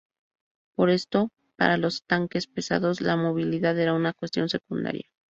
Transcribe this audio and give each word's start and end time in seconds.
Por 0.75 0.89
esto 0.89 1.29
para 1.57 1.77
los 1.77 2.01
tanques 2.07 2.47
pesados 2.47 3.01
la 3.01 3.17
movilidad 3.17 3.77
era 3.79 3.93
una 3.93 4.13
cuestión 4.13 4.49
secundaria. 4.49 5.07